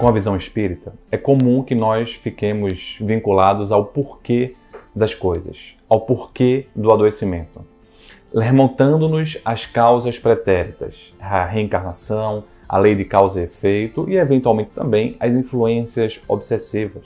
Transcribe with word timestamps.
com 0.00 0.08
a 0.08 0.12
visão 0.12 0.34
espírita, 0.34 0.94
é 1.12 1.18
comum 1.18 1.62
que 1.62 1.74
nós 1.74 2.14
fiquemos 2.14 2.96
vinculados 2.98 3.70
ao 3.70 3.84
porquê 3.84 4.54
das 4.96 5.14
coisas, 5.14 5.74
ao 5.90 6.00
porquê 6.00 6.68
do 6.74 6.90
adoecimento, 6.90 7.60
remontando-nos 8.34 9.36
às 9.44 9.66
causas 9.66 10.18
pretéritas, 10.18 11.12
a 11.20 11.44
reencarnação, 11.44 12.44
a 12.66 12.78
lei 12.78 12.94
de 12.94 13.04
causa 13.04 13.40
e 13.40 13.44
efeito 13.44 14.08
e, 14.08 14.16
eventualmente, 14.16 14.70
também 14.74 15.16
as 15.20 15.34
influências 15.34 16.18
obsessivas. 16.26 17.04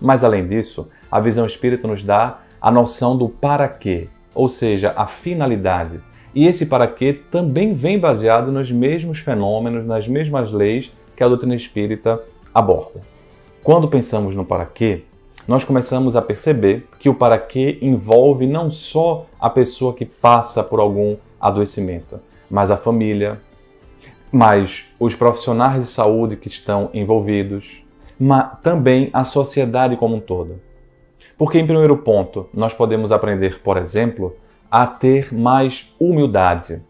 Mas, 0.00 0.24
além 0.24 0.48
disso, 0.48 0.88
a 1.12 1.20
visão 1.20 1.44
espírita 1.44 1.86
nos 1.86 2.02
dá 2.02 2.38
a 2.58 2.70
noção 2.70 3.18
do 3.18 3.28
para 3.28 3.68
quê, 3.68 4.08
ou 4.34 4.48
seja, 4.48 4.94
a 4.96 5.06
finalidade. 5.06 6.00
E 6.34 6.46
esse 6.46 6.64
para 6.64 6.86
quê 6.86 7.20
também 7.30 7.74
vem 7.74 7.98
baseado 7.98 8.50
nos 8.50 8.70
mesmos 8.70 9.18
fenômenos, 9.18 9.84
nas 9.84 10.08
mesmas 10.08 10.52
leis 10.52 10.90
que 11.20 11.24
a 11.24 11.28
doutrina 11.28 11.54
espírita 11.54 12.18
aborda. 12.54 13.02
Quando 13.62 13.88
pensamos 13.88 14.34
no 14.34 14.42
para 14.42 14.64
quê, 14.64 15.02
nós 15.46 15.64
começamos 15.64 16.16
a 16.16 16.22
perceber 16.22 16.88
que 16.98 17.10
o 17.10 17.14
para 17.14 17.36
quê 17.36 17.76
envolve 17.82 18.46
não 18.46 18.70
só 18.70 19.26
a 19.38 19.50
pessoa 19.50 19.92
que 19.92 20.06
passa 20.06 20.64
por 20.64 20.80
algum 20.80 21.18
adoecimento, 21.38 22.18
mas 22.50 22.70
a 22.70 22.76
família, 22.78 23.38
mas 24.32 24.86
os 24.98 25.14
profissionais 25.14 25.84
de 25.84 25.90
saúde 25.90 26.36
que 26.36 26.48
estão 26.48 26.88
envolvidos, 26.94 27.82
mas 28.18 28.58
também 28.62 29.10
a 29.12 29.22
sociedade 29.22 29.98
como 29.98 30.16
um 30.16 30.20
todo. 30.20 30.58
Porque, 31.36 31.58
em 31.58 31.66
primeiro 31.66 31.98
ponto, 31.98 32.48
nós 32.54 32.72
podemos 32.72 33.12
aprender, 33.12 33.60
por 33.60 33.76
exemplo, 33.76 34.34
a 34.70 34.86
ter 34.86 35.34
mais 35.34 35.92
humildade, 36.00 36.80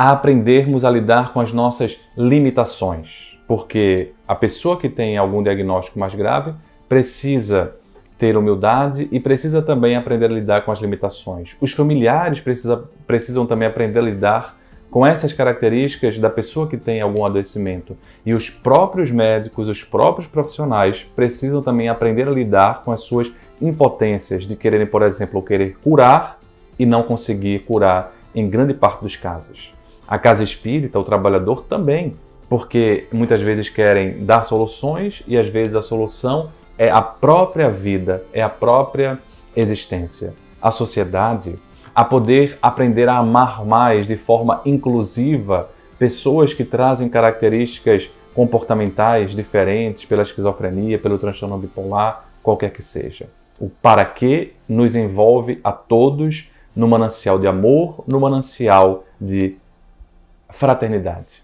a 0.00 0.12
aprendermos 0.12 0.82
a 0.82 0.88
lidar 0.88 1.30
com 1.30 1.42
as 1.42 1.52
nossas 1.52 2.00
limitações. 2.16 3.38
Porque 3.46 4.12
a 4.26 4.34
pessoa 4.34 4.78
que 4.78 4.88
tem 4.88 5.18
algum 5.18 5.42
diagnóstico 5.42 5.98
mais 5.98 6.14
grave 6.14 6.54
precisa 6.88 7.74
ter 8.16 8.34
humildade 8.34 9.08
e 9.12 9.20
precisa 9.20 9.60
também 9.60 9.96
aprender 9.96 10.30
a 10.30 10.32
lidar 10.32 10.62
com 10.62 10.72
as 10.72 10.80
limitações. 10.80 11.54
Os 11.60 11.72
familiares 11.72 12.40
precisa, 12.40 12.88
precisam 13.06 13.44
também 13.44 13.68
aprender 13.68 13.98
a 13.98 14.02
lidar 14.02 14.56
com 14.90 15.04
essas 15.04 15.34
características 15.34 16.18
da 16.18 16.30
pessoa 16.30 16.66
que 16.66 16.78
tem 16.78 17.02
algum 17.02 17.26
adoecimento. 17.26 17.94
E 18.24 18.32
os 18.32 18.48
próprios 18.48 19.10
médicos, 19.10 19.68
os 19.68 19.84
próprios 19.84 20.26
profissionais 20.26 21.06
precisam 21.14 21.60
também 21.60 21.90
aprender 21.90 22.26
a 22.26 22.30
lidar 22.30 22.84
com 22.84 22.90
as 22.90 23.02
suas 23.02 23.30
impotências 23.60 24.46
de 24.46 24.56
quererem, 24.56 24.86
por 24.86 25.02
exemplo, 25.02 25.42
querer 25.42 25.76
curar 25.84 26.40
e 26.78 26.86
não 26.86 27.02
conseguir 27.02 27.58
curar 27.66 28.14
em 28.34 28.48
grande 28.48 28.72
parte 28.72 29.02
dos 29.02 29.14
casos. 29.14 29.78
A 30.10 30.18
casa 30.18 30.42
espírita, 30.42 30.98
o 30.98 31.04
trabalhador 31.04 31.62
também, 31.62 32.16
porque 32.48 33.06
muitas 33.12 33.40
vezes 33.40 33.68
querem 33.68 34.24
dar 34.24 34.42
soluções 34.42 35.22
e 35.24 35.38
às 35.38 35.46
vezes 35.46 35.76
a 35.76 35.82
solução 35.82 36.50
é 36.76 36.90
a 36.90 37.00
própria 37.00 37.70
vida, 37.70 38.24
é 38.32 38.42
a 38.42 38.48
própria 38.48 39.20
existência. 39.54 40.34
A 40.60 40.72
sociedade 40.72 41.56
a 41.94 42.02
poder 42.02 42.58
aprender 42.60 43.08
a 43.08 43.18
amar 43.18 43.64
mais 43.64 44.04
de 44.04 44.16
forma 44.16 44.60
inclusiva 44.64 45.70
pessoas 45.96 46.52
que 46.52 46.64
trazem 46.64 47.08
características 47.08 48.10
comportamentais 48.34 49.32
diferentes 49.32 50.04
pela 50.04 50.22
esquizofrenia, 50.22 50.98
pelo 50.98 51.18
transtorno 51.18 51.56
bipolar, 51.56 52.24
qualquer 52.42 52.72
que 52.72 52.82
seja. 52.82 53.28
O 53.60 53.68
para 53.68 54.04
que 54.04 54.54
nos 54.68 54.96
envolve 54.96 55.60
a 55.62 55.70
todos 55.70 56.50
no 56.74 56.88
manancial 56.88 57.38
de 57.38 57.46
amor, 57.46 58.02
no 58.08 58.18
manancial 58.18 59.04
de 59.20 59.56
fraternidade. 60.52 61.42